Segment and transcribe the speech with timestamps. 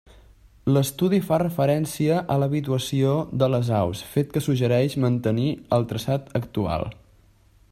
[0.75, 3.11] L'estudi fa referència a l'habituació
[3.43, 6.89] de les aus, fet que suggereix mantenir el traçat actual.